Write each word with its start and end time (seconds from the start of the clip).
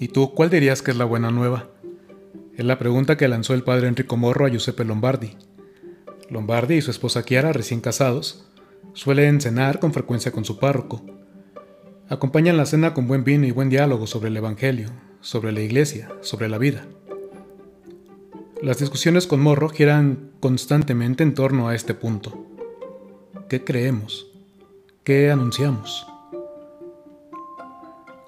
¿Y 0.00 0.08
tú 0.08 0.32
cuál 0.32 0.48
dirías 0.48 0.80
que 0.80 0.92
es 0.92 0.96
la 0.96 1.04
buena 1.04 1.30
nueva? 1.30 1.68
Es 2.56 2.64
la 2.64 2.78
pregunta 2.78 3.18
que 3.18 3.28
lanzó 3.28 3.52
el 3.52 3.62
padre 3.62 3.86
Enrico 3.86 4.16
Morro 4.16 4.46
a 4.46 4.48
Giuseppe 4.48 4.82
Lombardi. 4.82 5.36
Lombardi 6.30 6.76
y 6.76 6.80
su 6.80 6.90
esposa 6.90 7.22
Chiara, 7.22 7.52
recién 7.52 7.82
casados, 7.82 8.46
suelen 8.94 9.42
cenar 9.42 9.78
con 9.78 9.92
frecuencia 9.92 10.32
con 10.32 10.46
su 10.46 10.58
párroco. 10.58 11.04
Acompañan 12.08 12.56
la 12.56 12.64
cena 12.64 12.94
con 12.94 13.08
buen 13.08 13.24
vino 13.24 13.46
y 13.46 13.50
buen 13.50 13.68
diálogo 13.68 14.06
sobre 14.06 14.28
el 14.28 14.38
Evangelio, 14.38 14.88
sobre 15.20 15.52
la 15.52 15.60
iglesia, 15.60 16.08
sobre 16.22 16.48
la 16.48 16.56
vida. 16.56 16.86
Las 18.62 18.78
discusiones 18.78 19.26
con 19.26 19.42
Morro 19.42 19.68
giran 19.68 20.30
constantemente 20.40 21.24
en 21.24 21.34
torno 21.34 21.68
a 21.68 21.74
este 21.74 21.92
punto. 21.92 22.46
¿Qué 23.50 23.64
creemos? 23.64 24.28
¿Qué 25.04 25.30
anunciamos? 25.30 26.09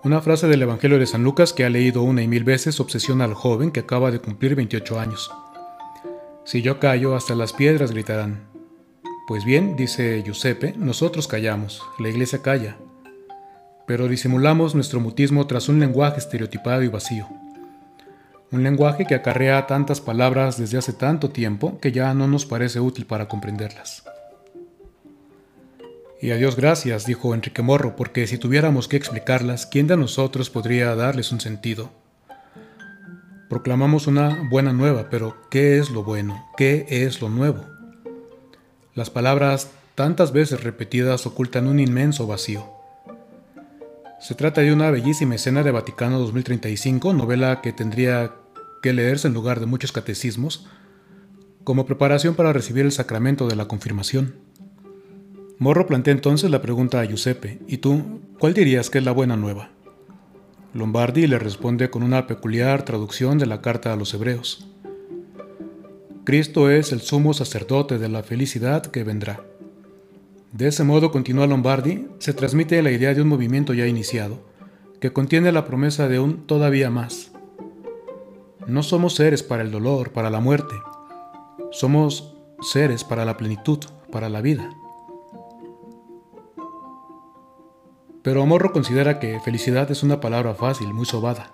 Una 0.04 0.20
frase 0.20 0.48
del 0.48 0.60
Evangelio 0.62 0.98
de 0.98 1.06
San 1.06 1.22
Lucas 1.22 1.52
que 1.52 1.64
ha 1.64 1.70
leído 1.70 2.02
una 2.02 2.22
y 2.22 2.26
mil 2.26 2.42
veces 2.42 2.80
obsesiona 2.80 3.22
al 3.22 3.34
joven 3.34 3.70
que 3.70 3.78
acaba 3.78 4.10
de 4.10 4.18
cumplir 4.18 4.56
28 4.56 4.98
años. 4.98 5.30
Si 6.44 6.60
yo 6.60 6.80
callo, 6.80 7.14
hasta 7.14 7.36
las 7.36 7.52
piedras 7.52 7.92
gritarán. 7.92 8.48
Pues 9.28 9.44
bien, 9.44 9.76
dice 9.76 10.20
Giuseppe, 10.24 10.74
nosotros 10.76 11.28
callamos, 11.28 11.82
la 12.00 12.08
iglesia 12.08 12.42
calla, 12.42 12.78
pero 13.86 14.08
disimulamos 14.08 14.74
nuestro 14.74 14.98
mutismo 14.98 15.46
tras 15.46 15.68
un 15.68 15.78
lenguaje 15.78 16.18
estereotipado 16.18 16.82
y 16.82 16.88
vacío. 16.88 17.28
Un 18.50 18.64
lenguaje 18.64 19.06
que 19.06 19.14
acarrea 19.14 19.68
tantas 19.68 20.00
palabras 20.00 20.58
desde 20.58 20.78
hace 20.78 20.92
tanto 20.92 21.30
tiempo 21.30 21.78
que 21.78 21.92
ya 21.92 22.12
no 22.12 22.26
nos 22.26 22.44
parece 22.44 22.80
útil 22.80 23.06
para 23.06 23.28
comprenderlas. 23.28 24.02
Y 26.22 26.30
a 26.30 26.36
Dios 26.36 26.54
gracias, 26.54 27.04
dijo 27.04 27.34
Enrique 27.34 27.62
Morro, 27.62 27.96
porque 27.96 28.28
si 28.28 28.38
tuviéramos 28.38 28.86
que 28.86 28.96
explicarlas, 28.96 29.66
¿quién 29.66 29.88
de 29.88 29.96
nosotros 29.96 30.50
podría 30.50 30.94
darles 30.94 31.32
un 31.32 31.40
sentido? 31.40 31.90
Proclamamos 33.48 34.06
una 34.06 34.46
buena 34.48 34.72
nueva, 34.72 35.10
pero 35.10 35.36
¿qué 35.50 35.78
es 35.78 35.90
lo 35.90 36.04
bueno? 36.04 36.48
¿Qué 36.56 36.86
es 36.88 37.20
lo 37.20 37.28
nuevo? 37.28 37.64
Las 38.94 39.10
palabras 39.10 39.72
tantas 39.96 40.32
veces 40.32 40.62
repetidas 40.62 41.26
ocultan 41.26 41.66
un 41.66 41.80
inmenso 41.80 42.28
vacío. 42.28 42.70
Se 44.20 44.36
trata 44.36 44.60
de 44.60 44.72
una 44.72 44.92
bellísima 44.92 45.34
escena 45.34 45.64
de 45.64 45.72
Vaticano 45.72 46.20
2035, 46.20 47.14
novela 47.14 47.60
que 47.62 47.72
tendría 47.72 48.30
que 48.80 48.92
leerse 48.92 49.26
en 49.26 49.34
lugar 49.34 49.58
de 49.58 49.66
muchos 49.66 49.90
catecismos, 49.90 50.68
como 51.64 51.84
preparación 51.84 52.36
para 52.36 52.52
recibir 52.52 52.84
el 52.84 52.92
sacramento 52.92 53.48
de 53.48 53.56
la 53.56 53.66
confirmación. 53.66 54.51
Morro 55.62 55.86
plantea 55.86 56.12
entonces 56.12 56.50
la 56.50 56.60
pregunta 56.60 56.98
a 56.98 57.04
Giuseppe, 57.04 57.60
¿y 57.68 57.76
tú 57.76 58.02
cuál 58.40 58.52
dirías 58.52 58.90
que 58.90 58.98
es 58.98 59.04
la 59.04 59.12
buena 59.12 59.36
nueva? 59.36 59.70
Lombardi 60.74 61.28
le 61.28 61.38
responde 61.38 61.88
con 61.88 62.02
una 62.02 62.26
peculiar 62.26 62.84
traducción 62.84 63.38
de 63.38 63.46
la 63.46 63.62
carta 63.62 63.92
a 63.92 63.96
los 63.96 64.12
hebreos. 64.12 64.66
Cristo 66.24 66.68
es 66.68 66.90
el 66.90 67.00
sumo 67.00 67.32
sacerdote 67.32 67.98
de 67.98 68.08
la 68.08 68.24
felicidad 68.24 68.82
que 68.82 69.04
vendrá. 69.04 69.40
De 70.50 70.66
ese 70.66 70.82
modo, 70.82 71.12
continúa 71.12 71.46
Lombardi, 71.46 72.08
se 72.18 72.34
transmite 72.34 72.82
la 72.82 72.90
idea 72.90 73.14
de 73.14 73.22
un 73.22 73.28
movimiento 73.28 73.72
ya 73.72 73.86
iniciado, 73.86 74.40
que 74.98 75.12
contiene 75.12 75.52
la 75.52 75.64
promesa 75.64 76.08
de 76.08 76.18
un 76.18 76.44
todavía 76.44 76.90
más. 76.90 77.30
No 78.66 78.82
somos 78.82 79.14
seres 79.14 79.44
para 79.44 79.62
el 79.62 79.70
dolor, 79.70 80.10
para 80.10 80.28
la 80.28 80.40
muerte, 80.40 80.74
somos 81.70 82.34
seres 82.62 83.04
para 83.04 83.24
la 83.24 83.36
plenitud, 83.36 83.78
para 84.10 84.28
la 84.28 84.40
vida. 84.40 84.68
Pero 88.22 88.46
Morro 88.46 88.72
considera 88.72 89.18
que 89.18 89.40
felicidad 89.40 89.90
es 89.90 90.04
una 90.04 90.20
palabra 90.20 90.54
fácil, 90.54 90.94
muy 90.94 91.06
sobada. 91.06 91.52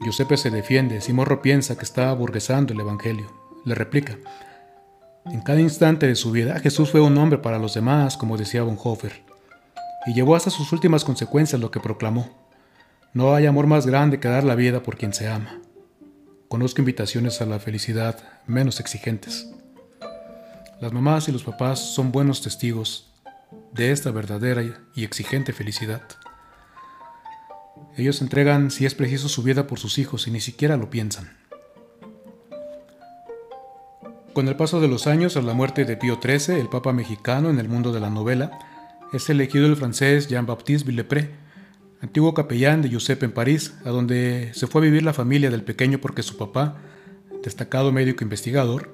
Giuseppe 0.00 0.36
se 0.36 0.50
defiende 0.50 1.00
si 1.00 1.14
Morro 1.14 1.40
piensa 1.40 1.76
que 1.76 1.84
está 1.84 2.10
aburguesando 2.10 2.74
el 2.74 2.80
Evangelio. 2.80 3.32
Le 3.64 3.74
replica, 3.74 4.18
en 5.24 5.40
cada 5.40 5.60
instante 5.60 6.06
de 6.06 6.16
su 6.16 6.32
vida 6.32 6.60
Jesús 6.60 6.90
fue 6.90 7.00
un 7.00 7.16
hombre 7.16 7.38
para 7.38 7.58
los 7.58 7.72
demás, 7.72 8.18
como 8.18 8.36
decía 8.36 8.62
Bonhoeffer, 8.62 9.22
y 10.06 10.12
llevó 10.12 10.36
hasta 10.36 10.50
sus 10.50 10.70
últimas 10.72 11.02
consecuencias 11.02 11.58
lo 11.58 11.70
que 11.70 11.80
proclamó. 11.80 12.28
No 13.14 13.34
hay 13.34 13.46
amor 13.46 13.66
más 13.66 13.86
grande 13.86 14.20
que 14.20 14.28
dar 14.28 14.44
la 14.44 14.56
vida 14.56 14.82
por 14.82 14.98
quien 14.98 15.14
se 15.14 15.28
ama. 15.28 15.60
Conozco 16.48 16.82
invitaciones 16.82 17.40
a 17.40 17.46
la 17.46 17.58
felicidad 17.58 18.18
menos 18.46 18.80
exigentes. 18.80 19.50
Las 20.78 20.92
mamás 20.92 21.26
y 21.28 21.32
los 21.32 21.42
papás 21.42 21.78
son 21.78 22.12
buenos 22.12 22.42
testigos 22.42 23.13
de 23.74 23.90
esta 23.90 24.10
verdadera 24.12 24.62
y 24.94 25.04
exigente 25.04 25.52
felicidad. 25.52 26.02
Ellos 27.96 28.22
entregan, 28.22 28.70
si 28.70 28.86
es 28.86 28.94
preciso, 28.94 29.28
su 29.28 29.42
vida 29.42 29.66
por 29.66 29.78
sus 29.78 29.98
hijos 29.98 30.26
y 30.26 30.30
ni 30.30 30.40
siquiera 30.40 30.76
lo 30.76 30.90
piensan. 30.90 31.36
Con 34.32 34.48
el 34.48 34.56
paso 34.56 34.80
de 34.80 34.88
los 34.88 35.06
años, 35.06 35.36
a 35.36 35.42
la 35.42 35.54
muerte 35.54 35.84
de 35.84 35.96
Pío 35.96 36.18
XIII, 36.20 36.58
el 36.58 36.68
Papa 36.68 36.92
mexicano 36.92 37.50
en 37.50 37.58
el 37.58 37.68
mundo 37.68 37.92
de 37.92 38.00
la 38.00 38.10
novela, 38.10 38.58
es 39.12 39.28
elegido 39.30 39.66
el 39.66 39.76
francés 39.76 40.28
Jean-Baptiste 40.28 40.88
Villepré, 40.88 41.30
antiguo 42.00 42.34
capellán 42.34 42.82
de 42.82 42.88
Giuseppe 42.88 43.26
en 43.26 43.32
París, 43.32 43.74
a 43.84 43.90
donde 43.90 44.50
se 44.54 44.66
fue 44.66 44.80
a 44.80 44.84
vivir 44.84 45.04
la 45.04 45.12
familia 45.12 45.50
del 45.50 45.62
pequeño 45.62 45.98
porque 46.00 46.24
su 46.24 46.36
papá, 46.36 46.78
destacado 47.44 47.92
médico 47.92 48.24
investigador, 48.24 48.92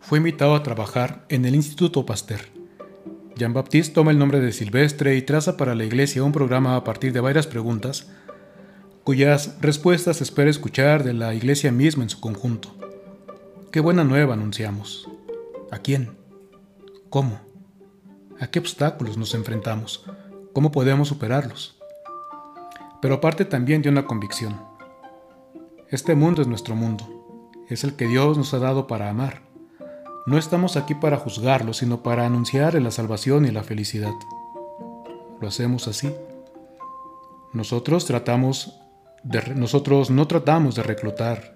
fue 0.00 0.18
invitado 0.18 0.54
a 0.54 0.62
trabajar 0.62 1.24
en 1.30 1.46
el 1.46 1.54
Instituto 1.54 2.04
Pasteur. 2.04 2.63
Jean-Baptiste 3.36 3.94
toma 3.94 4.12
el 4.12 4.18
nombre 4.18 4.40
de 4.40 4.52
Silvestre 4.52 5.16
y 5.16 5.22
traza 5.22 5.56
para 5.56 5.74
la 5.74 5.84
iglesia 5.84 6.22
un 6.22 6.30
programa 6.30 6.76
a 6.76 6.84
partir 6.84 7.12
de 7.12 7.20
varias 7.20 7.48
preguntas, 7.48 8.08
cuyas 9.02 9.56
respuestas 9.60 10.20
espera 10.20 10.50
escuchar 10.50 11.02
de 11.02 11.14
la 11.14 11.34
iglesia 11.34 11.72
misma 11.72 12.04
en 12.04 12.10
su 12.10 12.20
conjunto. 12.20 12.74
¿Qué 13.72 13.80
buena 13.80 14.04
nueva 14.04 14.34
anunciamos? 14.34 15.08
¿A 15.72 15.78
quién? 15.78 16.16
¿Cómo? 17.10 17.40
¿A 18.38 18.46
qué 18.46 18.60
obstáculos 18.60 19.18
nos 19.18 19.34
enfrentamos? 19.34 20.04
¿Cómo 20.52 20.70
podemos 20.70 21.08
superarlos? 21.08 21.76
Pero 23.02 23.20
parte 23.20 23.44
también 23.44 23.82
de 23.82 23.88
una 23.88 24.06
convicción. 24.06 24.60
Este 25.90 26.14
mundo 26.14 26.40
es 26.40 26.46
nuestro 26.46 26.76
mundo, 26.76 27.52
es 27.68 27.82
el 27.82 27.96
que 27.96 28.06
Dios 28.06 28.38
nos 28.38 28.54
ha 28.54 28.60
dado 28.60 28.86
para 28.86 29.10
amar 29.10 29.53
no 30.26 30.38
estamos 30.38 30.76
aquí 30.76 30.94
para 30.94 31.18
juzgarlo, 31.18 31.74
sino 31.74 32.02
para 32.02 32.24
anunciar 32.24 32.80
la 32.80 32.90
salvación 32.90 33.44
y 33.44 33.50
la 33.50 33.62
felicidad. 33.62 34.14
Lo 35.40 35.48
hacemos 35.48 35.86
así. 35.86 36.14
Nosotros 37.52 38.06
tratamos 38.06 38.80
de, 39.22 39.54
nosotros 39.54 40.10
no 40.10 40.26
tratamos 40.26 40.74
de 40.74 40.82
reclutar. 40.82 41.54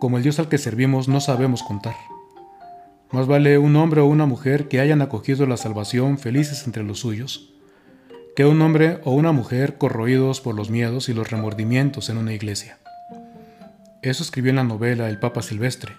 Como 0.00 0.16
el 0.16 0.24
Dios 0.24 0.38
al 0.40 0.48
que 0.48 0.58
servimos 0.58 1.06
no 1.06 1.20
sabemos 1.20 1.62
contar. 1.62 1.94
Más 3.12 3.28
vale 3.28 3.58
un 3.58 3.76
hombre 3.76 4.00
o 4.00 4.06
una 4.06 4.26
mujer 4.26 4.66
que 4.66 4.80
hayan 4.80 5.00
acogido 5.00 5.46
la 5.46 5.56
salvación 5.56 6.18
felices 6.18 6.66
entre 6.66 6.82
los 6.82 6.98
suyos, 6.98 7.54
que 8.34 8.44
un 8.44 8.60
hombre 8.62 9.00
o 9.04 9.12
una 9.12 9.30
mujer 9.30 9.78
corroídos 9.78 10.40
por 10.40 10.56
los 10.56 10.70
miedos 10.70 11.08
y 11.08 11.14
los 11.14 11.30
remordimientos 11.30 12.10
en 12.10 12.16
una 12.16 12.32
iglesia. 12.32 12.78
Eso 14.02 14.24
escribió 14.24 14.50
en 14.50 14.56
la 14.56 14.64
novela 14.64 15.08
El 15.08 15.20
Papa 15.20 15.40
Silvestre. 15.40 15.94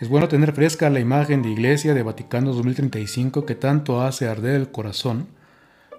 Es 0.00 0.08
bueno 0.08 0.28
tener 0.28 0.54
fresca 0.54 0.88
la 0.88 0.98
imagen 0.98 1.42
de 1.42 1.50
Iglesia 1.50 1.92
de 1.92 2.02
Vaticano 2.02 2.54
2035 2.54 3.44
que 3.44 3.54
tanto 3.54 4.00
hace 4.00 4.26
arder 4.26 4.54
el 4.54 4.70
corazón 4.70 5.26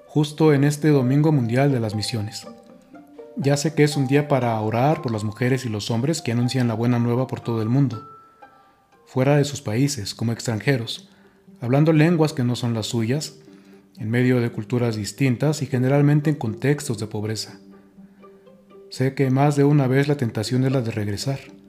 justo 0.08 0.56
en 0.56 0.64
este 0.64 0.88
Domingo 0.88 1.32
Mundial 1.32 1.72
de 1.72 1.80
las 1.80 1.94
Misiones. 1.94 2.48
Ya 3.38 3.58
sé 3.58 3.76
que 3.76 3.84
es 3.84 3.96
un 3.98 4.08
día 4.08 4.28
para 4.28 4.60
orar 4.60 5.04
por 5.04 5.12
las 5.12 5.24
mujeres 5.24 5.66
y 5.66 5.70
los 5.70 5.92
hombres 5.92 6.24
que 6.24 6.32
anuncian 6.32 6.68
la 6.68 6.74
buena 6.74 6.98
nueva 6.98 7.28
por 7.28 7.42
todo 7.42 7.62
el 7.62 7.70
mundo, 7.70 8.10
fuera 9.06 9.38
de 9.38 9.46
sus 9.46 9.62
países, 9.62 10.16
como 10.16 10.32
extranjeros, 10.32 11.08
hablando 11.62 11.94
lenguas 11.94 12.34
que 12.34 12.44
no 12.44 12.56
son 12.56 12.74
las 12.74 12.88
suyas, 12.88 13.38
en 14.00 14.10
medio 14.10 14.42
de 14.42 14.52
culturas 14.52 14.96
distintas 14.96 15.62
y 15.62 15.68
generalmente 15.68 16.32
en 16.32 16.38
contextos 16.38 16.98
de 16.98 17.06
pobreza. 17.06 17.60
Sé 18.90 19.14
que 19.14 19.30
más 19.30 19.56
de 19.56 19.64
una 19.64 19.86
vez 19.86 20.08
la 20.08 20.18
tentación 20.18 20.66
es 20.66 20.72
la 20.72 20.82
de 20.82 20.90
regresar 20.90 21.61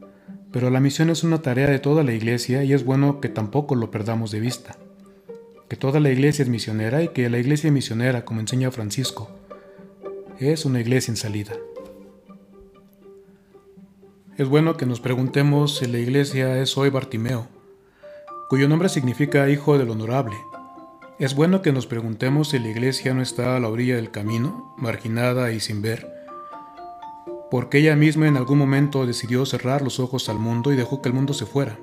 pero 0.52 0.68
la 0.68 0.80
misión 0.80 1.08
es 1.08 1.24
una 1.24 1.40
tarea 1.40 1.68
de 1.68 1.78
toda 1.78 2.04
la 2.04 2.12
iglesia 2.12 2.62
y 2.62 2.74
es 2.74 2.84
bueno 2.84 3.20
que 3.20 3.30
tampoco 3.30 3.74
lo 3.74 3.90
perdamos 3.90 4.30
de 4.30 4.40
vista. 4.40 4.76
Que 5.68 5.76
toda 5.76 5.98
la 5.98 6.10
iglesia 6.10 6.42
es 6.42 6.50
misionera 6.50 7.02
y 7.02 7.08
que 7.08 7.30
la 7.30 7.38
iglesia 7.38 7.72
misionera, 7.72 8.26
como 8.26 8.40
enseña 8.40 8.70
Francisco, 8.70 9.30
es 10.38 10.66
una 10.66 10.80
iglesia 10.80 11.12
en 11.12 11.16
salida. 11.16 11.54
Es 14.36 14.48
bueno 14.48 14.76
que 14.76 14.86
nos 14.86 15.00
preguntemos 15.00 15.78
si 15.78 15.86
la 15.86 15.98
iglesia 15.98 16.60
es 16.60 16.76
hoy 16.76 16.90
Bartimeo, 16.90 17.48
cuyo 18.50 18.68
nombre 18.68 18.90
significa 18.90 19.48
hijo 19.48 19.78
del 19.78 19.88
honorable. 19.88 20.36
Es 21.18 21.34
bueno 21.34 21.62
que 21.62 21.72
nos 21.72 21.86
preguntemos 21.86 22.50
si 22.50 22.58
la 22.58 22.68
iglesia 22.68 23.14
no 23.14 23.22
está 23.22 23.56
a 23.56 23.60
la 23.60 23.68
orilla 23.68 23.96
del 23.96 24.10
camino, 24.10 24.74
marginada 24.76 25.52
y 25.52 25.60
sin 25.60 25.80
ver, 25.80 26.11
porque 27.52 27.76
ella 27.76 27.94
misma 27.96 28.28
en 28.28 28.38
algún 28.38 28.56
momento 28.56 29.04
decidió 29.04 29.44
cerrar 29.44 29.82
los 29.82 30.00
ojos 30.00 30.30
al 30.30 30.38
mundo 30.38 30.72
y 30.72 30.74
dejó 30.74 31.02
que 31.02 31.10
el 31.10 31.14
mundo 31.14 31.34
se 31.34 31.44
fuera, 31.44 31.78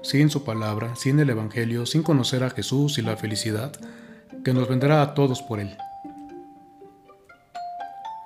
sin 0.00 0.30
su 0.30 0.44
palabra, 0.44 0.96
sin 0.96 1.20
el 1.20 1.28
Evangelio, 1.28 1.84
sin 1.84 2.02
conocer 2.02 2.42
a 2.42 2.48
Jesús 2.48 2.96
y 2.96 3.02
la 3.02 3.14
felicidad 3.18 3.70
que 4.46 4.54
nos 4.54 4.66
vendrá 4.66 5.02
a 5.02 5.12
todos 5.12 5.42
por 5.42 5.60
él. 5.60 5.76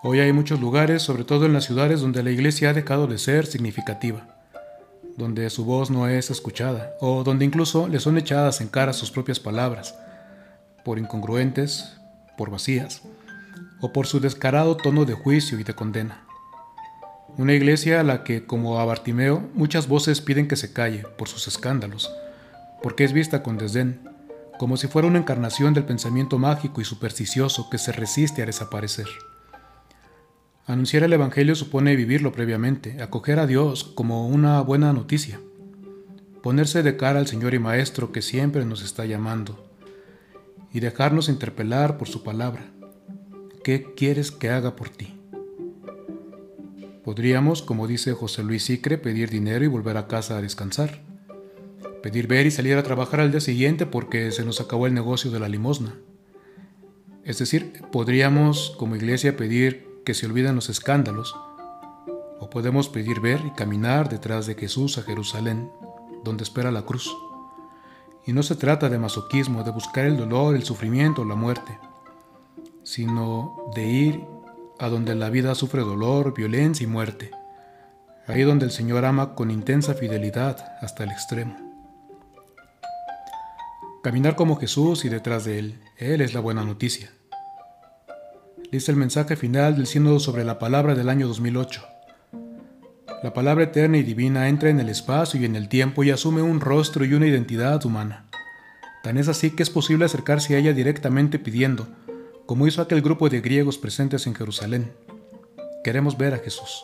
Hoy 0.05 0.21
hay 0.21 0.33
muchos 0.33 0.61
lugares, 0.61 1.03
sobre 1.03 1.25
todo 1.25 1.47
en 1.47 1.53
las 1.53 1.65
ciudades, 1.65 2.01
donde 2.01 2.23
la 2.23 2.31
iglesia 2.31 2.71
ha 2.71 2.75
dejado 2.75 3.09
de 3.09 3.19
ser 3.19 3.47
significativa, 3.47 4.29
donde 5.17 5.51
su 5.51 5.65
voz 5.65 5.91
no 5.91 6.07
es 6.07 6.31
escuchada, 6.31 6.93
o 7.01 7.25
donde 7.25 7.45
incluso 7.45 7.89
le 7.89 7.99
son 7.99 8.19
echadas 8.19 8.61
en 8.61 8.69
cara 8.69 8.93
sus 8.93 9.11
propias 9.11 9.41
palabras, 9.41 9.97
por 10.85 11.01
incongruentes, 11.01 11.99
por 12.37 12.51
vacías, 12.51 13.03
o 13.81 13.93
por 13.93 14.07
su 14.07 14.21
descarado 14.21 14.77
tono 14.77 15.07
de 15.07 15.15
juicio 15.15 15.59
y 15.59 15.65
de 15.65 15.75
condena. 15.75 16.28
Una 17.39 17.55
iglesia 17.55 18.01
a 18.01 18.03
la 18.03 18.25
que, 18.25 18.47
como 18.47 18.81
a 18.81 18.85
Bartimeo, 18.85 19.49
muchas 19.55 19.87
voces 19.87 20.21
piden 20.21 20.49
que 20.49 20.57
se 20.57 20.73
calle 20.73 21.05
por 21.17 21.29
sus 21.29 21.47
escándalos, 21.47 22.13
porque 22.83 23.05
es 23.05 23.13
vista 23.13 23.45
con 23.45 23.57
desdén, 23.57 24.01
como 24.59 24.77
si 24.77 24.89
fuera 24.89 25.07
una 25.07 25.21
encarnación 25.21 25.73
del 25.73 25.85
pensamiento 25.85 26.41
mágico 26.41 26.81
y 26.81 26.85
supersticioso 26.85 27.71
que 27.71 27.79
se 27.79 27.93
resiste 27.93 28.43
a 28.43 28.47
desaparecer. 28.47 29.07
Anunciar 30.67 31.05
el 31.05 31.13
Evangelio 31.13 31.55
supone 31.55 31.95
vivirlo 31.95 32.33
previamente, 32.33 33.01
acoger 33.01 33.39
a 33.39 33.47
Dios 33.47 33.85
como 33.85 34.27
una 34.27 34.61
buena 34.63 34.93
noticia, 34.93 35.39
ponerse 36.43 36.83
de 36.83 36.97
cara 36.97 37.21
al 37.21 37.29
Señor 37.29 37.55
y 37.55 37.61
Maestro 37.61 38.11
que 38.11 38.21
siempre 38.21 38.65
nos 38.65 38.83
está 38.83 39.07
llamando, 39.07 39.65
y 40.73 40.81
dejarnos 40.81 41.29
interpelar 41.29 41.99
por 41.99 42.09
su 42.09 42.25
palabra. 42.25 42.73
¿Qué 43.63 43.95
quieres 43.97 44.33
que 44.33 44.51
haga 44.51 44.75
por 44.75 44.89
ti? 44.89 45.18
Podríamos, 47.09 47.63
como 47.63 47.87
dice 47.87 48.13
José 48.13 48.43
Luis 48.43 48.65
Sicre, 48.65 48.99
pedir 48.99 49.31
dinero 49.31 49.65
y 49.65 49.69
volver 49.69 49.97
a 49.97 50.09
casa 50.09 50.37
a 50.37 50.43
descansar. 50.43 51.01
Pedir 52.03 52.27
ver 52.27 52.45
y 52.45 52.51
salir 52.51 52.77
a 52.77 52.83
trabajar 52.83 53.21
al 53.21 53.31
día 53.31 53.41
siguiente 53.41 53.87
porque 53.87 54.31
se 54.31 54.45
nos 54.45 54.61
acabó 54.61 54.87
el 54.87 54.93
negocio 54.93 55.31
de 55.31 55.41
la 55.41 55.49
limosna. 55.49 55.95
Es 57.25 57.39
decir, 57.39 57.81
podríamos 57.91 58.75
como 58.79 58.95
iglesia 58.95 59.39
pedir 59.39 59.87
que 60.05 60.13
se 60.13 60.27
olviden 60.27 60.55
los 60.55 60.69
escándalos, 60.69 61.35
o 62.41 62.51
podemos 62.51 62.91
pedir 62.91 63.21
ver 63.21 63.41
y 63.47 63.53
caminar 63.53 64.11
detrás 64.11 64.47
de 64.47 64.55
Jesús 64.55 64.99
a 64.99 65.03
Jerusalén, 65.03 65.71
donde 66.25 66.43
espera 66.43 66.71
la 66.71 66.83
cruz. 66.83 67.11
Y 68.27 68.35
no 68.35 68.43
se 68.43 68.55
trata 68.55 68.91
de 68.91 68.99
masoquismo, 68.99 69.65
de 69.65 69.71
buscar 69.71 70.05
el 70.05 70.19
dolor, 70.19 70.55
el 70.55 70.65
sufrimiento 70.65 71.23
o 71.23 71.25
la 71.25 71.37
muerte, 71.37 71.79
sino 72.83 73.57
de 73.75 73.87
ir 73.87 74.38
a 74.79 74.89
donde 74.89 75.15
la 75.15 75.31
vida 75.31 75.55
sufre 75.55 75.83
dolor, 75.83 76.35
violencia 76.35 76.85
y 76.85 76.87
muerte, 76.87 77.31
ahí 78.27 78.43
donde 78.43 78.65
el 78.65 78.71
Señor 78.71 79.05
ama 79.05 79.35
con 79.35 79.51
intensa 79.51 79.95
fidelidad 79.95 80.77
hasta 80.81 81.05
el 81.05 81.11
extremo. 81.11 81.57
Caminar 84.03 84.37
como 84.37 84.57
Jesús 84.57 85.05
y 85.05 85.09
detrás 85.09 85.45
de 85.45 85.59
Él, 85.59 85.81
Él 85.97 86.21
es 86.21 86.33
la 86.33 86.41
buena 86.41 86.65
noticia. 86.65 87.11
Dice 88.71 88.93
el 88.93 88.97
mensaje 88.97 89.35
final 89.35 89.77
del 89.77 89.87
sínodo 89.87 90.21
sobre 90.21 90.45
la 90.45 90.59
palabra 90.59 90.95
del 90.95 91.09
año 91.09 91.27
2008. 91.27 91.83
La 93.23 93.35
palabra 93.35 93.65
eterna 93.65 93.99
y 93.99 94.03
divina 94.03 94.49
entra 94.49 94.71
en 94.71 94.79
el 94.79 94.89
espacio 94.89 95.41
y 95.41 95.45
en 95.45 95.57
el 95.57 95.69
tiempo 95.69 96.05
y 96.05 96.11
asume 96.11 96.43
un 96.43 96.61
rostro 96.61 97.05
y 97.05 97.15
una 97.15 97.27
identidad 97.27 97.85
humana. 97.85 98.27
Tan 99.03 99.19
es 99.19 99.27
así 99.29 99.51
que 99.51 99.63
es 99.63 99.71
posible 99.71 100.05
acercarse 100.05 100.55
a 100.55 100.59
ella 100.59 100.73
directamente 100.73 101.39
pidiendo, 101.39 101.89
como 102.49 102.67
hizo 102.67 102.81
aquel 102.81 103.03
grupo 103.03 103.29
de 103.29 103.43
griegos 103.43 103.77
presentes 103.77 104.27
en 104.27 104.35
Jerusalén. 104.35 104.91
Queremos 105.85 106.17
ver 106.17 106.33
a 106.33 106.39
Jesús. 106.39 106.83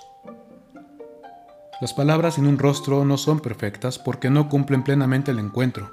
Las 1.81 1.95
palabras 1.95 2.37
en 2.37 2.47
un 2.47 2.59
rostro 2.59 3.07
no 3.07 3.17
son 3.17 3.41
perfectas 3.41 3.99
porque 3.99 4.29
no 4.29 4.51
cumplen 4.51 4.85
plenamente 4.85 5.31
el 5.31 5.39
encuentro, 5.39 5.91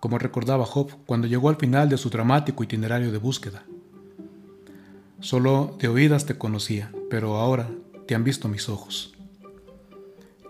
como 0.00 0.18
recordaba 0.18 0.64
Job 0.64 0.90
cuando 1.04 1.26
llegó 1.26 1.50
al 1.50 1.56
final 1.56 1.90
de 1.90 1.98
su 1.98 2.08
dramático 2.08 2.64
itinerario 2.64 3.12
de 3.12 3.18
búsqueda. 3.18 3.66
Solo 5.20 5.76
de 5.78 5.88
oídas 5.88 6.24
te 6.24 6.38
conocía, 6.38 6.90
pero 7.10 7.36
ahora 7.36 7.68
te 8.06 8.14
han 8.14 8.24
visto 8.24 8.48
mis 8.48 8.70
ojos. 8.70 9.12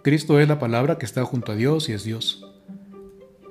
Cristo 0.02 0.38
es 0.38 0.46
la 0.46 0.60
palabra 0.60 0.96
que 0.96 1.06
está 1.06 1.24
junto 1.24 1.50
a 1.50 1.56
Dios 1.56 1.88
y 1.88 1.92
es 1.92 2.04
Dios. 2.04 2.46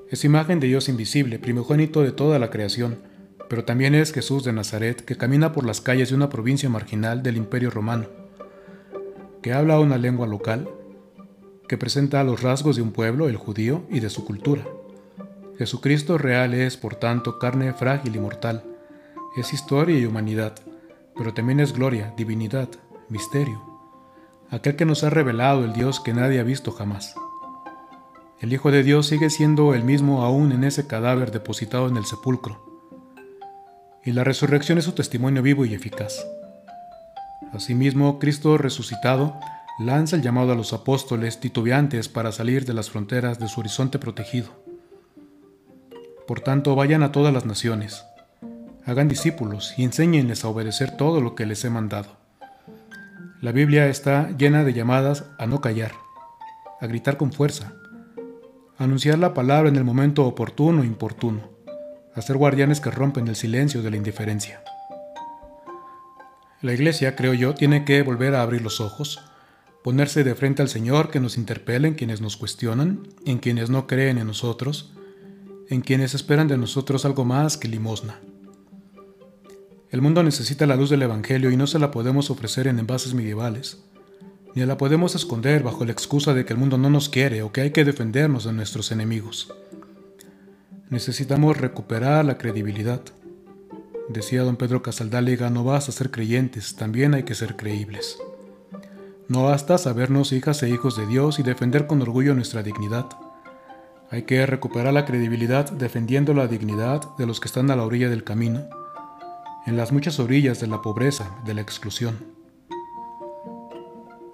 Es 0.09 0.23
imagen 0.23 0.61
de 0.61 0.67
Dios 0.67 0.87
invisible, 0.87 1.39
primogénito 1.39 2.03
de 2.03 2.13
toda 2.13 2.39
la 2.39 2.49
creación, 2.49 3.11
pero 3.53 3.65
también 3.65 3.93
es 3.93 4.11
Jesús 4.11 4.43
de 4.43 4.51
Nazaret 4.51 5.05
que 5.05 5.15
camina 5.15 5.51
por 5.51 5.63
las 5.63 5.79
calles 5.79 6.09
de 6.09 6.15
una 6.15 6.27
provincia 6.27 6.69
marginal 6.69 7.21
del 7.21 7.37
Imperio 7.37 7.69
Romano, 7.69 8.07
que 9.43 9.53
habla 9.53 9.79
una 9.79 9.99
lengua 9.99 10.25
local, 10.25 10.67
que 11.67 11.77
presenta 11.77 12.23
los 12.23 12.41
rasgos 12.41 12.77
de 12.77 12.81
un 12.81 12.91
pueblo, 12.91 13.29
el 13.29 13.37
judío, 13.37 13.83
y 13.91 13.99
de 13.99 14.09
su 14.09 14.25
cultura. 14.25 14.63
Jesucristo 15.59 16.17
real 16.17 16.55
es, 16.55 16.77
por 16.77 16.95
tanto, 16.95 17.37
carne 17.37 17.71
frágil 17.73 18.15
y 18.15 18.19
mortal, 18.19 18.63
es 19.37 19.53
historia 19.53 19.99
y 19.99 20.07
humanidad, 20.07 20.55
pero 21.15 21.35
también 21.35 21.59
es 21.59 21.73
gloria, 21.73 22.11
divinidad, 22.17 22.69
misterio, 23.07 23.61
aquel 24.49 24.75
que 24.75 24.85
nos 24.85 25.03
ha 25.03 25.11
revelado 25.11 25.63
el 25.63 25.73
Dios 25.73 25.99
que 25.99 26.15
nadie 26.15 26.39
ha 26.39 26.43
visto 26.43 26.71
jamás. 26.71 27.13
El 28.39 28.51
Hijo 28.51 28.71
de 28.71 28.81
Dios 28.81 29.05
sigue 29.05 29.29
siendo 29.29 29.75
el 29.75 29.83
mismo 29.83 30.23
aún 30.23 30.53
en 30.53 30.63
ese 30.63 30.87
cadáver 30.87 31.29
depositado 31.29 31.87
en 31.87 31.97
el 31.97 32.05
sepulcro 32.05 32.72
y 34.05 34.11
la 34.11 34.23
resurrección 34.23 34.77
es 34.77 34.85
su 34.85 34.91
testimonio 34.91 35.41
vivo 35.41 35.65
y 35.65 35.73
eficaz. 35.73 36.25
Asimismo, 37.53 38.19
Cristo 38.19 38.57
resucitado 38.57 39.39
lanza 39.79 40.15
el 40.15 40.21
llamado 40.21 40.51
a 40.51 40.55
los 40.55 40.73
apóstoles 40.73 41.39
titubeantes 41.39 42.09
para 42.09 42.31
salir 42.31 42.65
de 42.65 42.73
las 42.73 42.89
fronteras 42.89 43.39
de 43.39 43.47
su 43.47 43.61
horizonte 43.61 43.99
protegido. 43.99 44.49
Por 46.27 46.41
tanto, 46.41 46.75
vayan 46.75 47.03
a 47.03 47.11
todas 47.11 47.33
las 47.33 47.45
naciones, 47.45 48.03
hagan 48.85 49.07
discípulos 49.07 49.73
y 49.77 49.83
enséñenles 49.83 50.43
a 50.43 50.49
obedecer 50.49 50.97
todo 50.97 51.21
lo 51.21 51.35
que 51.35 51.45
les 51.45 51.63
he 51.63 51.69
mandado. 51.69 52.17
La 53.41 53.51
Biblia 53.51 53.87
está 53.87 54.29
llena 54.37 54.63
de 54.63 54.73
llamadas 54.73 55.25
a 55.37 55.45
no 55.47 55.61
callar, 55.61 55.91
a 56.79 56.87
gritar 56.87 57.17
con 57.17 57.31
fuerza, 57.31 57.73
a 58.77 58.85
anunciar 58.85 59.19
la 59.19 59.33
palabra 59.33 59.69
en 59.69 59.75
el 59.75 59.83
momento 59.83 60.25
oportuno 60.25 60.83
e 60.83 60.85
importuno 60.85 61.52
a 62.15 62.21
ser 62.21 62.37
guardianes 62.37 62.79
que 62.79 62.91
rompen 62.91 63.27
el 63.27 63.35
silencio 63.35 63.81
de 63.81 63.91
la 63.91 63.97
indiferencia. 63.97 64.63
La 66.61 66.73
iglesia, 66.73 67.15
creo 67.15 67.33
yo, 67.33 67.53
tiene 67.53 67.83
que 67.85 68.01
volver 68.03 68.35
a 68.35 68.41
abrir 68.41 68.61
los 68.61 68.79
ojos, 68.79 69.19
ponerse 69.83 70.23
de 70.23 70.33
frente 70.33 70.61
al 70.61 70.69
Señor 70.69 71.11
que 71.11 71.19
nos 71.19 71.37
interpele 71.37 71.89
en 71.89 71.95
quienes 71.95 72.21
nos 72.21 72.37
cuestionan, 72.37 73.07
en 73.25 73.39
quienes 73.39 73.69
no 73.69 73.85
creen 73.85 74.17
en 74.17 74.27
nosotros, 74.27 74.93
en 75.69 75.81
quienes 75.81 76.13
esperan 76.13 76.47
de 76.47 76.57
nosotros 76.57 77.03
algo 77.03 77.25
más 77.25 77.57
que 77.57 77.67
limosna. 77.67 78.19
El 79.89 80.01
mundo 80.01 80.23
necesita 80.23 80.65
la 80.65 80.75
luz 80.75 80.89
del 80.89 81.01
Evangelio 81.01 81.51
y 81.51 81.57
no 81.57 81.67
se 81.67 81.79
la 81.79 81.91
podemos 81.91 82.29
ofrecer 82.29 82.67
en 82.67 82.79
envases 82.79 83.13
medievales, 83.13 83.83
ni 84.55 84.65
la 84.65 84.77
podemos 84.77 85.15
esconder 85.15 85.63
bajo 85.63 85.83
la 85.85 85.91
excusa 85.91 86.33
de 86.33 86.45
que 86.45 86.53
el 86.53 86.59
mundo 86.59 86.77
no 86.77 86.89
nos 86.89 87.09
quiere 87.09 87.41
o 87.41 87.51
que 87.51 87.61
hay 87.61 87.71
que 87.71 87.83
defendernos 87.83 88.45
de 88.45 88.53
nuestros 88.53 88.91
enemigos. 88.91 89.53
Necesitamos 90.93 91.57
recuperar 91.57 92.23
la 92.23 92.37
credibilidad. 92.37 93.01
Decía 94.09 94.43
don 94.43 94.57
Pedro 94.57 94.83
Casaldáliga, 94.83 95.49
no 95.49 95.63
basta 95.63 95.91
ser 95.91 96.11
creyentes, 96.11 96.75
también 96.75 97.15
hay 97.15 97.23
que 97.23 97.33
ser 97.33 97.55
creíbles. 97.55 98.19
No 99.27 99.45
basta 99.45 99.79
sabernos 99.79 100.31
hijas 100.33 100.61
e 100.61 100.69
hijos 100.69 100.95
de 100.95 101.07
Dios 101.07 101.39
y 101.39 101.41
defender 101.41 101.87
con 101.87 101.99
orgullo 102.03 102.35
nuestra 102.35 102.61
dignidad. 102.61 103.07
Hay 104.11 104.21
que 104.21 104.45
recuperar 104.45 104.93
la 104.93 105.05
credibilidad 105.05 105.71
defendiendo 105.71 106.35
la 106.35 106.45
dignidad 106.45 107.01
de 107.17 107.25
los 107.25 107.39
que 107.39 107.47
están 107.47 107.71
a 107.71 107.75
la 107.75 107.85
orilla 107.85 108.11
del 108.11 108.23
camino, 108.23 108.61
en 109.65 109.77
las 109.77 109.91
muchas 109.91 110.19
orillas 110.19 110.59
de 110.59 110.67
la 110.67 110.83
pobreza, 110.83 111.27
de 111.43 111.55
la 111.55 111.61
exclusión. 111.61 112.19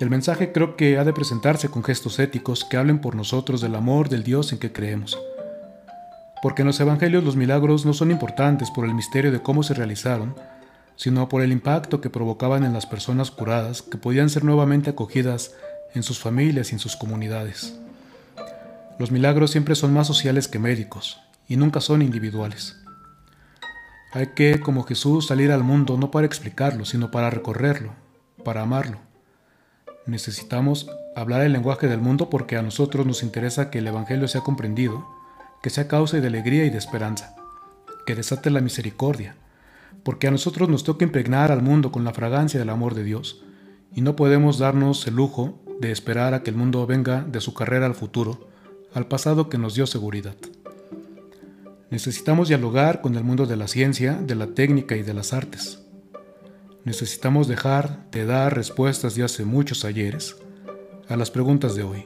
El 0.01 0.09
mensaje 0.09 0.51
creo 0.51 0.75
que 0.75 0.97
ha 0.97 1.05
de 1.05 1.13
presentarse 1.13 1.69
con 1.69 1.85
gestos 1.85 2.19
éticos 2.19 2.65
que 2.65 2.75
hablen 2.75 2.99
por 2.99 3.15
nosotros 3.15 3.61
del 3.61 3.75
amor 3.75 4.09
del 4.09 4.25
Dios 4.25 4.51
en 4.51 4.59
que 4.59 4.73
creemos 4.73 5.17
porque 6.41 6.61
en 6.61 6.67
los 6.67 6.79
Evangelios 6.79 7.23
los 7.23 7.35
milagros 7.35 7.85
no 7.85 7.93
son 7.93 8.11
importantes 8.11 8.71
por 8.71 8.85
el 8.85 8.93
misterio 8.93 9.31
de 9.31 9.41
cómo 9.41 9.63
se 9.63 9.73
realizaron, 9.73 10.35
sino 10.95 11.29
por 11.29 11.41
el 11.41 11.51
impacto 11.51 12.01
que 12.01 12.09
provocaban 12.09 12.63
en 12.63 12.73
las 12.73 12.85
personas 12.85 13.31
curadas 13.31 13.81
que 13.81 13.97
podían 13.97 14.29
ser 14.29 14.43
nuevamente 14.43 14.89
acogidas 14.89 15.53
en 15.93 16.03
sus 16.03 16.19
familias 16.19 16.71
y 16.71 16.75
en 16.75 16.79
sus 16.79 16.95
comunidades. 16.95 17.77
Los 18.97 19.11
milagros 19.11 19.51
siempre 19.51 19.75
son 19.75 19.93
más 19.93 20.07
sociales 20.07 20.47
que 20.47 20.59
médicos 20.59 21.21
y 21.47 21.55
nunca 21.55 21.81
son 21.81 22.01
individuales. 22.01 22.77
Hay 24.11 24.27
que, 24.35 24.59
como 24.59 24.83
Jesús, 24.83 25.27
salir 25.27 25.51
al 25.51 25.63
mundo 25.63 25.97
no 25.97 26.11
para 26.11 26.25
explicarlo, 26.25 26.83
sino 26.83 27.11
para 27.11 27.29
recorrerlo, 27.29 27.93
para 28.43 28.61
amarlo. 28.61 28.97
Necesitamos 30.05 30.89
hablar 31.15 31.41
el 31.41 31.53
lenguaje 31.53 31.87
del 31.87 32.01
mundo 32.01 32.29
porque 32.29 32.57
a 32.57 32.61
nosotros 32.61 33.05
nos 33.05 33.23
interesa 33.23 33.69
que 33.69 33.79
el 33.79 33.87
Evangelio 33.87 34.27
sea 34.27 34.41
comprendido 34.41 35.18
que 35.61 35.69
sea 35.69 35.87
causa 35.87 36.19
de 36.19 36.27
alegría 36.27 36.65
y 36.65 36.69
de 36.69 36.77
esperanza, 36.77 37.35
que 38.05 38.15
desate 38.15 38.49
la 38.49 38.61
misericordia, 38.61 39.35
porque 40.03 40.27
a 40.27 40.31
nosotros 40.31 40.69
nos 40.69 40.83
toca 40.83 41.05
impregnar 41.05 41.51
al 41.51 41.61
mundo 41.61 41.91
con 41.91 42.03
la 42.03 42.13
fragancia 42.13 42.59
del 42.59 42.69
amor 42.69 42.95
de 42.95 43.03
Dios, 43.03 43.43
y 43.93 44.01
no 44.01 44.15
podemos 44.15 44.59
darnos 44.59 45.05
el 45.07 45.15
lujo 45.15 45.59
de 45.79 45.91
esperar 45.91 46.33
a 46.33 46.43
que 46.43 46.51
el 46.51 46.57
mundo 46.57 46.85
venga 46.85 47.21
de 47.21 47.41
su 47.41 47.53
carrera 47.53 47.85
al 47.85 47.95
futuro, 47.95 48.49
al 48.93 49.07
pasado 49.07 49.49
que 49.49 49.57
nos 49.57 49.75
dio 49.75 49.87
seguridad. 49.87 50.35
Necesitamos 51.89 52.49
dialogar 52.49 53.01
con 53.01 53.15
el 53.15 53.23
mundo 53.23 53.45
de 53.45 53.55
la 53.55 53.67
ciencia, 53.67 54.13
de 54.13 54.35
la 54.35 54.47
técnica 54.47 54.95
y 54.95 55.01
de 55.01 55.13
las 55.13 55.33
artes. 55.33 55.85
necesitamos 56.85 57.47
dejar 57.47 58.09
de 58.09 58.25
dar 58.25 58.55
respuestas 58.55 59.13
de 59.13 59.23
hace 59.23 59.45
muchos 59.45 59.85
ayeres 59.85 60.37
a 61.07 61.17
las 61.17 61.29
preguntas 61.29 61.75
de 61.75 61.83
hoy. 61.83 62.05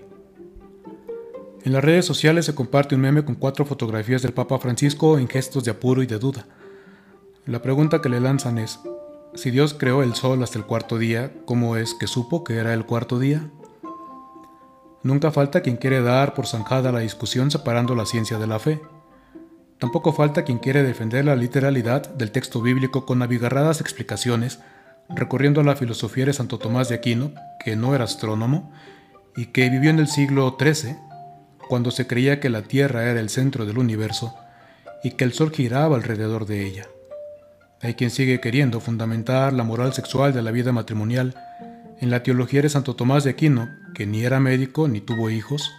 En 1.63 1.71
las 1.71 1.83
redes 1.83 2.05
sociales 2.05 2.45
se 2.45 2.55
comparte 2.55 2.93
un 2.93 2.99
meme 2.99 3.23
con 3.23 3.35
cuatro 3.35 3.63
fotografías 3.63 4.21
del 4.21 4.33
Papa 4.33 4.59
Francisco 4.59 5.17
en 5.17 5.29
gestos 5.29 5.63
de 5.63 5.71
apuro 5.71 6.03
y 6.03 6.07
de 6.07 6.19
duda. 6.19 6.45
La 7.45 7.61
pregunta 7.61 8.01
que 8.01 8.09
le 8.09 8.19
lanzan 8.19 8.57
es, 8.57 8.81
si 9.33 9.49
Dios 9.49 9.73
creó 9.73 10.03
el 10.03 10.13
sol 10.13 10.43
hasta 10.43 10.59
el 10.59 10.65
cuarto 10.65 10.97
día, 10.97 11.31
¿cómo 11.45 11.77
es 11.77 11.93
que 11.93 12.05
supo 12.05 12.43
que 12.43 12.57
era 12.57 12.73
el 12.73 12.85
cuarto 12.85 13.17
día? 13.17 13.49
Nunca 15.03 15.31
falta 15.31 15.61
quien 15.61 15.77
quiere 15.77 16.01
dar 16.01 16.33
por 16.33 16.47
zanjada 16.47 16.91
la 16.91 16.99
discusión 16.99 17.49
separando 17.49 17.95
la 17.95 18.05
ciencia 18.05 18.37
de 18.37 18.47
la 18.47 18.59
fe. 18.59 18.81
Tampoco 19.79 20.11
falta 20.11 20.43
quien 20.43 20.59
quiere 20.59 20.83
defender 20.83 21.23
la 21.23 21.37
literalidad 21.37 22.09
del 22.09 22.31
texto 22.31 22.61
bíblico 22.61 23.05
con 23.05 23.21
abigarradas 23.21 23.79
explicaciones, 23.79 24.59
recorriendo 25.07 25.61
a 25.61 25.63
la 25.63 25.77
filosofía 25.77 26.25
de 26.25 26.33
Santo 26.33 26.59
Tomás 26.59 26.89
de 26.89 26.95
Aquino, 26.95 27.31
que 27.63 27.77
no 27.77 27.95
era 27.95 28.03
astrónomo 28.03 28.73
y 29.37 29.47
que 29.47 29.69
vivió 29.69 29.89
en 29.91 29.99
el 29.99 30.07
siglo 30.07 30.57
XIII 30.59 31.12
cuando 31.73 31.89
se 31.89 32.05
creía 32.05 32.39
que 32.39 32.51
la 32.51 32.61
Tierra 32.61 33.09
era 33.09 33.19
el 33.19 33.29
centro 33.29 33.65
del 33.65 33.79
universo 33.79 34.35
y 35.03 35.13
que 35.13 35.23
el 35.23 35.33
Sol 35.33 35.51
giraba 35.51 35.95
alrededor 35.95 36.45
de 36.45 36.67
ella. 36.67 36.85
Hay 37.81 37.95
quien 37.95 38.11
sigue 38.11 38.39
queriendo 38.39 38.79
fundamentar 38.79 39.53
la 39.53 39.63
moral 39.63 39.91
sexual 39.91 40.33
de 40.33 40.43
la 40.43 40.51
vida 40.51 40.71
matrimonial 40.71 41.33
en 41.99 42.11
la 42.11 42.21
teología 42.21 42.61
de 42.61 42.69
Santo 42.69 42.95
Tomás 42.95 43.23
de 43.23 43.31
Aquino, 43.31 43.69
que 43.95 44.05
ni 44.05 44.23
era 44.23 44.39
médico 44.39 44.87
ni 44.87 45.01
tuvo 45.01 45.31
hijos, 45.31 45.71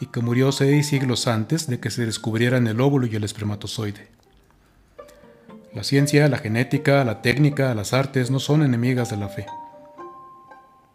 y 0.00 0.06
que 0.06 0.22
murió 0.22 0.52
seis 0.52 0.86
siglos 0.86 1.26
antes 1.26 1.66
de 1.66 1.80
que 1.80 1.90
se 1.90 2.06
descubrieran 2.06 2.66
el 2.66 2.80
óvulo 2.80 3.06
y 3.06 3.14
el 3.14 3.24
espermatozoide. 3.24 4.08
La 5.74 5.84
ciencia, 5.84 6.26
la 6.28 6.38
genética, 6.38 7.04
la 7.04 7.20
técnica, 7.20 7.74
las 7.74 7.92
artes 7.92 8.30
no 8.30 8.40
son 8.40 8.62
enemigas 8.62 9.10
de 9.10 9.18
la 9.18 9.28
fe. 9.28 9.44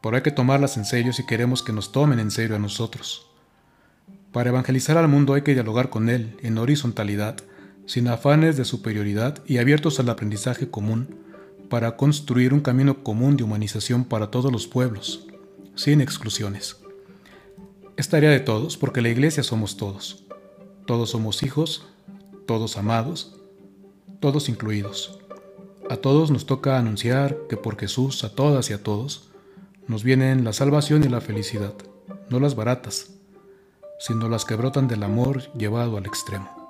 Pero 0.02 0.16
hay 0.16 0.24
que 0.24 0.32
tomarlas 0.32 0.78
en 0.78 0.86
serio 0.86 1.14
si 1.14 1.28
queremos 1.28 1.62
que 1.62 1.74
nos 1.74 1.92
tomen 1.92 2.20
en 2.20 2.32
serio 2.32 2.56
a 2.56 2.60
nosotros. 2.60 3.28
Para 4.32 4.50
evangelizar 4.50 4.98
al 4.98 5.10
mundo 5.10 5.34
hay 5.34 5.42
que 5.42 5.54
dialogar 5.54 5.90
con 5.90 6.10
él 6.10 6.38
en 6.42 6.58
horizontalidad, 6.58 7.38
sin 7.86 8.08
afanes 8.08 8.56
de 8.56 8.64
superioridad 8.64 9.44
y 9.46 9.58
abiertos 9.58 10.00
al 10.00 10.10
aprendizaje 10.10 10.70
común, 10.70 11.18
para 11.70 11.98
construir 11.98 12.54
un 12.54 12.62
camino 12.62 13.04
común 13.04 13.36
de 13.36 13.44
humanización 13.44 14.06
para 14.06 14.32
todos 14.32 14.52
los 14.52 14.68
pueblos, 14.68 15.28
sin 15.76 16.00
exclusiones. 16.00 16.78
Es 17.98 18.08
tarea 18.08 18.30
de 18.30 18.40
todos 18.40 18.78
porque 18.78 19.02
la 19.02 19.10
iglesia 19.10 19.44
somos 19.44 19.76
todos. 19.76 20.26
Todos 20.86 21.10
somos 21.10 21.44
hijos, 21.44 21.86
todos 22.46 22.78
amados, 22.78 23.36
todos 24.22 24.48
incluidos. 24.48 25.20
A 25.90 25.98
todos 25.98 26.32
nos 26.32 26.46
toca 26.46 26.78
anunciar 26.78 27.38
que 27.50 27.58
por 27.58 27.78
Jesús, 27.78 28.24
a 28.24 28.34
todas 28.34 28.70
y 28.70 28.74
a 28.74 28.82
todos, 28.82 29.30
nos 29.88 30.04
vienen 30.04 30.46
la 30.46 30.54
salvación 30.54 31.04
y 31.04 31.10
la 31.10 31.20
felicidad, 31.20 31.74
no 32.30 32.40
las 32.40 32.56
baratas, 32.56 33.21
sino 34.02 34.28
las 34.28 34.46
que 34.46 34.56
brotan 34.56 34.88
del 34.88 35.04
amor 35.04 35.44
llevado 35.54 35.96
al 35.96 36.08
extremo. 36.08 36.61